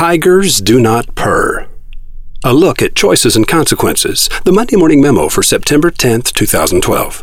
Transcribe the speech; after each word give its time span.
Tigers 0.00 0.62
do 0.62 0.80
not 0.80 1.14
purr. 1.14 1.68
A 2.42 2.54
look 2.54 2.80
at 2.80 2.94
choices 2.94 3.36
and 3.36 3.46
consequences. 3.46 4.30
The 4.46 4.50
Monday 4.50 4.76
Morning 4.76 5.02
Memo 5.02 5.28
for 5.28 5.42
September 5.42 5.90
10th, 5.90 6.32
2012. 6.32 7.22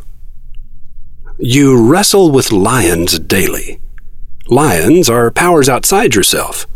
You 1.39 1.75
wrestle 1.75 2.29
with 2.29 2.51
lions 2.51 3.17
daily. 3.17 3.81
Lions 4.45 5.09
are 5.09 5.31
powers 5.31 5.67
outside 5.67 6.13
yourself. 6.13 6.67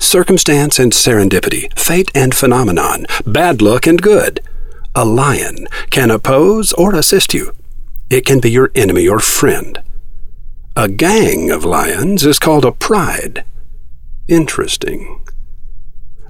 Circumstance 0.00 0.80
and 0.80 0.90
serendipity, 0.90 1.72
fate 1.78 2.10
and 2.16 2.34
phenomenon, 2.34 3.06
bad 3.24 3.62
luck 3.62 3.86
and 3.86 4.02
good. 4.02 4.40
A 4.96 5.04
lion 5.04 5.68
can 5.88 6.10
oppose 6.10 6.72
or 6.72 6.96
assist 6.96 7.32
you. 7.32 7.52
It 8.10 8.26
can 8.26 8.40
be 8.40 8.50
your 8.50 8.72
enemy 8.74 9.06
or 9.06 9.20
friend. 9.20 9.80
A 10.74 10.88
gang 10.88 11.52
of 11.52 11.64
lions 11.64 12.26
is 12.26 12.40
called 12.40 12.64
a 12.64 12.72
pride. 12.72 13.44
Interesting. 14.26 15.20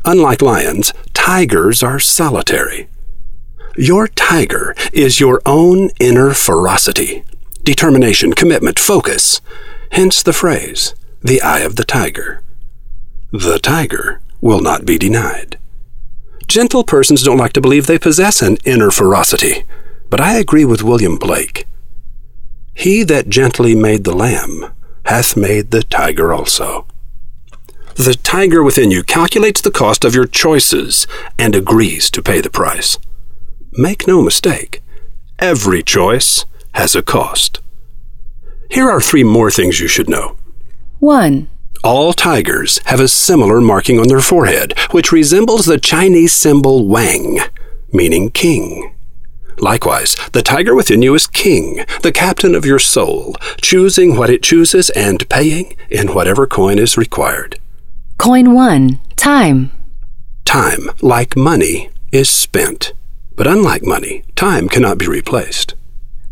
Unlike 0.05 0.43
lions, 0.43 0.93
tigers 1.15 1.83
are 1.83 1.99
solitary. 1.99 2.89
Your 3.77 4.07
tiger 4.07 4.75
is 4.93 5.19
your 5.19 5.41
own 5.47 5.91
inner 5.99 6.33
ferocity, 6.35 7.25
determination, 7.63 8.35
commitment, 8.35 8.79
focus. 8.79 9.41
Hence 9.93 10.23
the 10.23 10.33
phrase, 10.33 10.95
the 11.23 11.41
eye 11.41 11.61
of 11.61 11.77
the 11.77 11.85
tiger. 11.85 12.43
The 13.33 13.59
tiger 13.59 14.21
will 14.41 14.61
not 14.61 14.85
be 14.85 14.99
denied. 14.99 15.59
Gentle 16.47 16.85
persons 16.85 17.23
don't 17.23 17.39
like 17.39 17.55
to 17.55 17.61
believe 17.61 17.87
they 17.87 17.99
possess 17.99 18.43
an 18.43 18.59
inner 18.65 18.91
ferocity, 18.91 19.65
but 20.11 20.21
I 20.21 20.35
agree 20.35 20.65
with 20.65 20.83
William 20.83 21.17
Blake. 21.17 21.67
He 22.75 23.03
that 23.05 23.29
gently 23.29 23.75
made 23.75 24.05
the 24.05 24.15
lamb 24.15 24.73
hath 25.07 25.37
made 25.37 25.71
the 25.71 25.83
tiger 25.83 26.33
also. 26.33 26.87
The 27.97 28.15
tiger 28.15 28.63
within 28.63 28.91
you 28.91 29.05
calculates 29.05 29.61
the 29.61 29.71
cost 29.71 30.05
of 30.05 30.15
your 30.15 30.27
choices 30.27 31.07
and 31.39 31.55
agrees 31.55 32.11
to 32.11 32.23
pay 32.23 32.41
the 32.41 32.51
price. 32.51 32.99
Make 33.73 34.09
no 34.09 34.21
mistake, 34.21 34.83
every 35.39 35.83
choice 35.83 36.45
has 36.75 36.97
a 36.97 37.03
cost. 37.03 37.61
Here 38.69 38.91
are 38.91 39.01
three 39.01 39.23
more 39.23 39.51
things 39.51 39.79
you 39.79 39.87
should 39.87 40.09
know. 40.09 40.37
1. 40.99 41.49
All 41.85 42.13
tigers 42.13 42.81
have 42.87 42.99
a 42.99 43.07
similar 43.07 43.61
marking 43.61 44.01
on 44.01 44.09
their 44.09 44.21
forehead, 44.21 44.77
which 44.91 45.13
resembles 45.13 45.67
the 45.67 45.79
Chinese 45.79 46.33
symbol 46.33 46.89
Wang, 46.89 47.39
meaning 47.93 48.31
king. 48.31 48.93
Likewise, 49.59 50.17
the 50.33 50.43
tiger 50.43 50.75
within 50.75 51.03
you 51.03 51.15
is 51.15 51.29
king, 51.29 51.85
the 52.03 52.11
captain 52.11 52.57
of 52.57 52.65
your 52.65 52.81
soul, 52.81 53.37
choosing 53.61 54.17
what 54.17 54.31
it 54.31 54.43
chooses 54.43 54.91
and 54.91 55.29
paying 55.29 55.77
in 55.91 56.13
whatever 56.13 56.47
coin 56.47 56.81
is 56.81 56.97
required. 56.97 57.61
Coin 58.19 58.55
1. 58.55 59.01
Time. 59.17 59.71
Time, 60.45 60.89
like 61.03 61.37
money, 61.37 61.91
is 62.13 62.29
spent. 62.29 62.93
But 63.37 63.47
unlike 63.47 63.83
money, 63.85 64.23
time 64.37 64.69
cannot 64.69 64.99
be 64.99 65.07
replaced. 65.07 65.75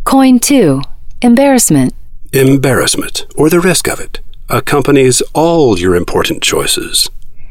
Coin 0.04 0.38
2. 0.38 0.80
Embarrassment. 1.20 1.92
Embarrassment, 2.32 3.26
or 3.36 3.50
the 3.50 3.60
risk 3.60 3.88
of 3.88 4.00
it, 4.00 4.20
accompanies 4.48 5.22
all 5.34 5.78
your 5.78 5.94
important 5.94 6.42
choices. 6.42 7.10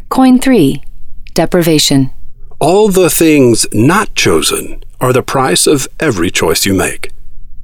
Coin 0.10 0.40
3. 0.40 0.82
Deprivation. 1.34 2.12
All 2.60 2.88
the 2.88 3.10
things 3.10 3.68
not 3.74 4.16
chosen 4.16 4.84
are 5.00 5.14
the 5.14 5.24
price 5.24 5.68
of 5.68 5.88
every 6.00 6.32
choice 6.32 6.66
you 6.66 6.74
make. 6.74 7.12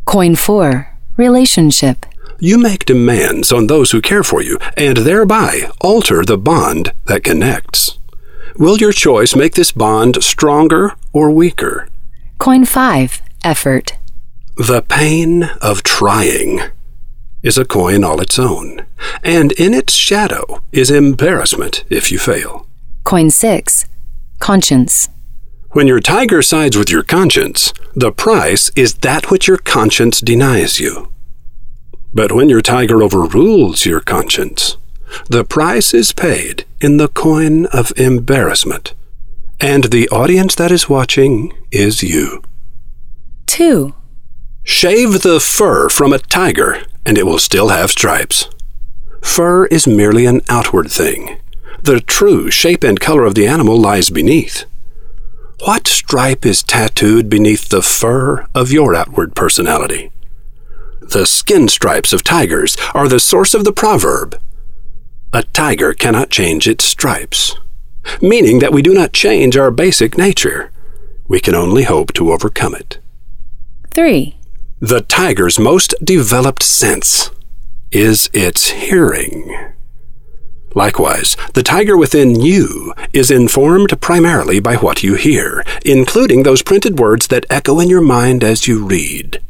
Coin 0.06 0.36
4. 0.36 0.96
Relationship. 1.16 2.06
You 2.40 2.60
make 2.60 2.86
demands 2.86 3.52
on 3.52 3.68
those 3.68 3.92
who 3.92 4.02
care 4.02 4.24
for 4.24 4.42
you 4.42 4.60
and 4.76 4.98
thereby 4.98 5.72
alter 5.82 6.24
the 6.24 6.38
bond 6.38 6.94
that 7.06 7.24
connects. 7.24 7.98
Will 8.58 8.78
your 8.78 8.92
choice 8.92 9.36
make 9.36 9.56
this 9.56 9.72
bond 9.72 10.24
stronger 10.24 10.94
or 11.14 11.32
weaker? 11.32 11.88
Coin 12.38 12.66
5. 12.66 13.22
Effort. 13.44 13.98
The 14.56 14.82
pain 14.82 15.44
of 15.62 15.84
trying 15.84 16.62
is 17.42 17.58
a 17.58 17.66
coin 17.66 18.04
all 18.04 18.20
its 18.20 18.38
own, 18.38 18.86
and 19.24 19.52
in 19.54 19.74
its 19.74 19.94
shadow 19.94 20.64
is 20.72 20.92
embarrassment 20.92 21.86
if 21.90 22.12
you 22.12 22.20
fail. 22.20 22.68
Coin 23.04 23.30
6. 23.30 23.86
Conscience. 24.40 25.10
When 25.72 25.88
your 25.88 26.00
tiger 26.00 26.42
sides 26.42 26.78
with 26.78 26.90
your 26.90 27.04
conscience, 27.04 27.74
the 27.96 28.12
price 28.12 28.72
is 28.76 28.96
that 28.96 29.30
which 29.30 29.48
your 29.48 29.58
conscience 29.58 30.20
denies 30.22 30.80
you. 30.80 31.12
But 32.18 32.32
when 32.32 32.50
your 32.50 32.64
tiger 32.64 33.04
overrules 33.04 33.86
your 33.86 34.00
conscience, 34.00 34.78
the 35.30 35.44
price 35.44 35.94
is 35.94 36.12
paid 36.12 36.66
in 36.82 36.98
the 36.98 37.10
coin 37.10 37.68
of 37.68 37.94
embarrassment. 37.96 38.96
And 39.60 39.84
the 39.84 40.10
audience 40.10 40.56
that 40.56 40.72
is 40.72 40.90
watching 40.90 41.54
is 41.72 42.02
you. 42.02 42.42
2. 43.46 43.94
Shave 44.64 45.22
the 45.22 45.40
fur 45.40 45.90
from 45.90 46.12
a 46.12 46.18
tiger, 46.18 46.82
and 47.06 47.20
it 47.20 47.28
will 47.28 47.38
still 47.38 47.70
have 47.70 47.92
stripes. 47.92 48.50
Fur 49.22 49.68
is 49.68 49.86
merely 49.86 50.26
an 50.26 50.42
outward 50.50 50.90
thing. 50.90 51.38
The 51.84 52.00
true 52.00 52.50
shape 52.50 52.84
and 52.84 53.00
color 53.00 53.26
of 53.26 53.36
the 53.36 53.46
animal 53.46 53.80
lies 53.80 54.10
beneath. 54.10 54.66
What 55.60 55.86
stripe 55.88 56.48
is 56.48 56.64
tattooed 56.64 57.30
beneath 57.30 57.70
the 57.70 57.84
fur 57.84 58.48
of 58.56 58.72
your 58.72 58.96
outward 58.96 59.36
personality? 59.36 60.12
The 61.10 61.26
skin 61.26 61.70
stripes 61.70 62.12
of 62.12 62.24
tigers 62.24 62.76
are 62.94 63.08
the 63.08 63.20
source 63.20 63.54
of 63.54 63.64
the 63.64 63.72
proverb 63.72 64.40
A 65.32 65.44
tiger 65.44 65.94
cannot 65.94 66.30
change 66.30 66.68
its 66.68 66.84
stripes, 66.84 67.56
meaning 68.22 68.60
that 68.60 68.74
we 68.74 68.82
do 68.82 68.94
not 68.94 69.14
change 69.14 69.56
our 69.56 69.72
basic 69.72 70.18
nature. 70.18 70.72
We 71.28 71.40
can 71.40 71.56
only 71.56 71.84
hope 71.84 72.12
to 72.14 72.32
overcome 72.32 72.76
it. 72.76 73.00
3. 73.92 74.36
The 74.80 75.02
tiger's 75.02 75.58
most 75.58 75.96
developed 76.04 76.64
sense 76.64 77.32
is 77.92 78.30
its 78.34 78.70
hearing. 78.70 79.74
Likewise, 80.76 81.36
the 81.54 81.64
tiger 81.64 81.98
within 81.98 82.40
you 82.40 82.94
is 83.14 83.32
informed 83.32 84.00
primarily 84.02 84.60
by 84.60 84.76
what 84.76 85.04
you 85.04 85.16
hear, 85.16 85.64
including 85.86 86.44
those 86.44 86.62
printed 86.62 87.00
words 87.00 87.28
that 87.28 87.46
echo 87.50 87.80
in 87.80 87.90
your 87.90 88.02
mind 88.02 88.44
as 88.44 88.68
you 88.68 88.86
read. 88.86 89.42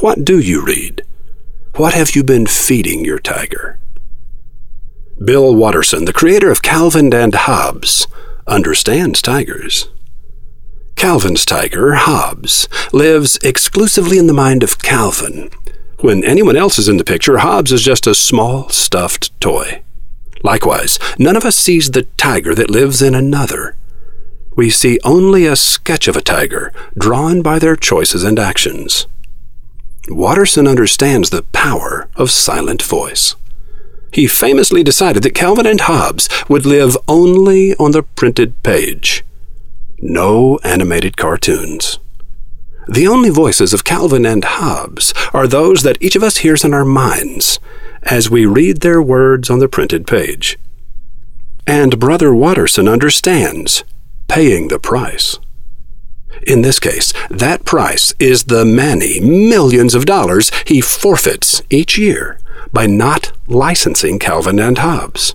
What 0.00 0.26
do 0.26 0.38
you 0.38 0.62
read? 0.62 1.06
What 1.76 1.94
have 1.94 2.14
you 2.14 2.22
been 2.22 2.46
feeding 2.46 3.02
your 3.02 3.18
tiger? 3.18 3.78
Bill 5.24 5.54
Watterson, 5.54 6.04
the 6.04 6.12
creator 6.12 6.50
of 6.50 6.60
Calvin 6.60 7.14
and 7.14 7.34
Hobbes, 7.34 8.06
understands 8.46 9.22
tigers. 9.22 9.88
Calvin's 10.96 11.46
tiger, 11.46 11.94
Hobbes, 11.94 12.68
lives 12.92 13.38
exclusively 13.42 14.18
in 14.18 14.26
the 14.26 14.34
mind 14.34 14.62
of 14.62 14.82
Calvin. 14.82 15.48
When 16.00 16.24
anyone 16.24 16.56
else 16.56 16.78
is 16.78 16.88
in 16.88 16.98
the 16.98 17.04
picture, 17.04 17.38
Hobbes 17.38 17.72
is 17.72 17.82
just 17.82 18.06
a 18.06 18.14
small, 18.14 18.68
stuffed 18.68 19.38
toy. 19.40 19.82
Likewise, 20.42 20.98
none 21.18 21.36
of 21.36 21.46
us 21.46 21.56
sees 21.56 21.90
the 21.90 22.02
tiger 22.18 22.54
that 22.54 22.68
lives 22.68 23.00
in 23.00 23.14
another. 23.14 23.76
We 24.56 24.68
see 24.68 25.00
only 25.04 25.46
a 25.46 25.56
sketch 25.56 26.06
of 26.06 26.16
a 26.16 26.22
tiger, 26.22 26.70
drawn 26.98 27.40
by 27.40 27.58
their 27.58 27.76
choices 27.76 28.24
and 28.24 28.38
actions. 28.38 29.06
Watterson 30.08 30.68
understands 30.68 31.30
the 31.30 31.42
power 31.42 32.08
of 32.16 32.30
silent 32.30 32.82
voice. 32.82 33.34
He 34.12 34.26
famously 34.26 34.82
decided 34.82 35.22
that 35.22 35.34
Calvin 35.34 35.66
and 35.66 35.80
Hobbes 35.80 36.28
would 36.48 36.64
live 36.64 36.96
only 37.08 37.74
on 37.76 37.90
the 37.90 38.02
printed 38.02 38.62
page. 38.62 39.24
No 39.98 40.58
animated 40.62 41.16
cartoons. 41.16 41.98
The 42.88 43.08
only 43.08 43.30
voices 43.30 43.74
of 43.74 43.84
Calvin 43.84 44.24
and 44.24 44.44
Hobbes 44.44 45.12
are 45.34 45.48
those 45.48 45.82
that 45.82 46.00
each 46.00 46.14
of 46.14 46.22
us 46.22 46.38
hears 46.38 46.64
in 46.64 46.72
our 46.72 46.84
minds 46.84 47.58
as 48.04 48.30
we 48.30 48.46
read 48.46 48.80
their 48.80 49.02
words 49.02 49.50
on 49.50 49.58
the 49.58 49.68
printed 49.68 50.06
page. 50.06 50.56
And 51.66 51.98
Brother 51.98 52.32
Watterson 52.32 52.86
understands 52.86 53.82
paying 54.28 54.68
the 54.68 54.78
price. 54.78 55.38
In 56.46 56.62
this 56.62 56.78
case, 56.78 57.12
that 57.28 57.64
price 57.64 58.14
is 58.20 58.44
the 58.44 58.64
many 58.64 59.18
millions 59.18 59.96
of 59.96 60.06
dollars 60.06 60.52
he 60.64 60.80
forfeits 60.80 61.60
each 61.70 61.98
year 61.98 62.38
by 62.72 62.86
not 62.86 63.32
licensing 63.48 64.20
Calvin 64.20 64.60
and 64.60 64.78
Hobbes. 64.78 65.34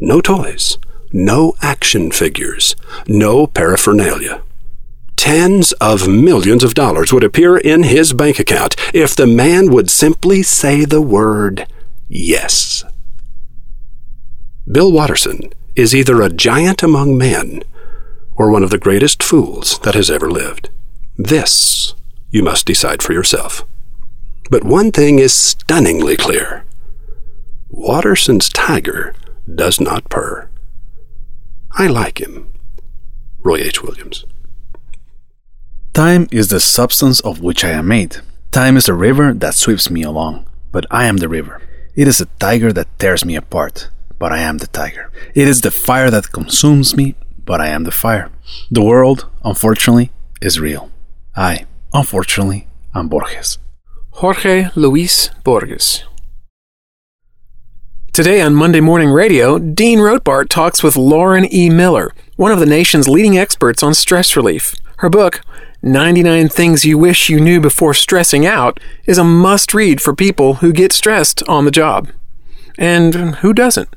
No 0.00 0.20
toys, 0.20 0.78
no 1.12 1.54
action 1.62 2.10
figures, 2.10 2.74
no 3.06 3.46
paraphernalia. 3.46 4.42
Tens 5.16 5.72
of 5.74 6.08
millions 6.08 6.64
of 6.64 6.74
dollars 6.74 7.12
would 7.12 7.24
appear 7.24 7.56
in 7.56 7.84
his 7.84 8.12
bank 8.12 8.40
account 8.40 8.74
if 8.92 9.14
the 9.14 9.28
man 9.28 9.70
would 9.70 9.90
simply 9.90 10.42
say 10.42 10.84
the 10.84 11.00
word 11.00 11.68
yes. 12.08 12.84
Bill 14.70 14.90
Watterson 14.90 15.52
is 15.76 15.94
either 15.94 16.20
a 16.20 16.30
giant 16.30 16.82
among 16.82 17.16
men 17.16 17.62
or 18.36 18.50
one 18.50 18.62
of 18.62 18.70
the 18.70 18.78
greatest 18.78 19.22
fools 19.22 19.78
that 19.80 19.94
has 19.94 20.10
ever 20.10 20.30
lived. 20.30 20.70
This 21.16 21.94
you 22.30 22.42
must 22.42 22.66
decide 22.66 23.02
for 23.02 23.12
yourself. 23.12 23.64
But 24.50 24.64
one 24.64 24.92
thing 24.92 25.18
is 25.18 25.34
stunningly 25.34 26.16
clear 26.16 26.64
Watterson's 27.70 28.48
tiger 28.48 29.14
does 29.52 29.80
not 29.80 30.08
purr. 30.08 30.48
I 31.72 31.86
like 31.88 32.20
him. 32.20 32.52
Roy 33.42 33.56
H. 33.58 33.82
Williams. 33.82 34.24
Time 35.92 36.28
is 36.30 36.48
the 36.48 36.60
substance 36.60 37.20
of 37.20 37.40
which 37.40 37.64
I 37.64 37.70
am 37.70 37.88
made. 37.88 38.18
Time 38.50 38.76
is 38.76 38.86
the 38.86 38.94
river 38.94 39.32
that 39.34 39.54
sweeps 39.54 39.90
me 39.90 40.02
along, 40.02 40.46
but 40.72 40.86
I 40.90 41.06
am 41.06 41.18
the 41.18 41.28
river. 41.28 41.60
It 41.94 42.08
is 42.08 42.18
the 42.18 42.28
tiger 42.38 42.72
that 42.72 42.98
tears 42.98 43.24
me 43.24 43.36
apart, 43.36 43.88
but 44.18 44.32
I 44.32 44.38
am 44.38 44.58
the 44.58 44.66
tiger. 44.66 45.10
It 45.34 45.48
is 45.48 45.60
the 45.60 45.70
fire 45.70 46.10
that 46.10 46.32
consumes 46.32 46.96
me, 46.96 47.14
but 47.46 47.60
I 47.60 47.68
am 47.68 47.84
the 47.84 47.90
fire. 47.90 48.30
The 48.70 48.82
world, 48.82 49.26
unfortunately, 49.44 50.10
is 50.42 50.60
real. 50.60 50.90
I, 51.34 51.64
unfortunately, 51.94 52.66
am 52.94 53.08
Borges. 53.08 53.58
Jorge 54.10 54.68
Luis 54.74 55.30
Borges. 55.44 56.04
Today 58.12 58.40
on 58.40 58.54
Monday 58.54 58.80
Morning 58.80 59.10
Radio, 59.10 59.58
Dean 59.58 59.98
Rotbart 59.98 60.48
talks 60.48 60.82
with 60.82 60.96
Lauren 60.96 61.52
E. 61.52 61.68
Miller, 61.68 62.12
one 62.36 62.50
of 62.50 62.58
the 62.58 62.66
nation's 62.66 63.08
leading 63.08 63.36
experts 63.36 63.82
on 63.82 63.94
stress 63.94 64.36
relief. 64.36 64.74
Her 64.98 65.10
book, 65.10 65.42
99 65.82 66.48
Things 66.48 66.86
You 66.86 66.96
Wish 66.96 67.28
You 67.28 67.38
Knew 67.38 67.60
Before 67.60 67.92
Stressing 67.92 68.46
Out, 68.46 68.80
is 69.04 69.18
a 69.18 69.24
must 69.24 69.74
read 69.74 70.00
for 70.00 70.14
people 70.14 70.54
who 70.54 70.72
get 70.72 70.92
stressed 70.92 71.42
on 71.44 71.66
the 71.66 71.70
job. 71.70 72.08
And 72.78 73.36
who 73.36 73.52
doesn't? 73.52 73.94